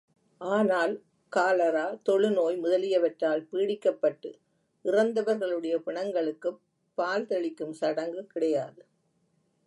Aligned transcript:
ஆனால் 0.41 0.93
காலரா, 1.31 1.99
தொழுநோய் 2.09 2.57
முதலியவற்றால் 2.57 3.43
பீடிக்கப்பட்டு 3.51 4.29
இறந்தவர்களுடைய 4.85 5.75
பிணங்களுக்குப் 5.85 6.59
பால் 6.97 7.25
தெளிக்கும் 7.25 7.71
சடங்கு 7.71 8.27
கிடையாது. 8.27 8.81